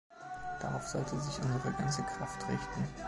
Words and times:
Darauf 0.59 0.87
sollte 0.87 1.15
sich 1.19 1.37
unsere 1.45 1.71
ganze 1.73 2.01
Kraft 2.01 2.43
richten. 2.49 2.87